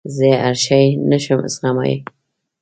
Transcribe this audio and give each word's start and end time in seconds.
زه 0.15 0.27
هر 0.43 0.55
شی 0.65 0.85
نه 1.09 1.17
شم 1.23 1.39
زغملای. 1.53 1.95